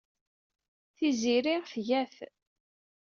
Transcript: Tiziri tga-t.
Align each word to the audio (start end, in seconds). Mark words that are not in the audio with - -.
Tiziri 0.95 1.55
tga-t. 1.71 2.15